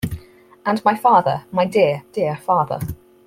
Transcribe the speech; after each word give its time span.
And 0.65 0.83
my 0.83 0.95
father, 0.95 1.45
my 1.51 1.65
dear, 1.67 2.01
dear 2.11 2.35
father! 2.35 2.79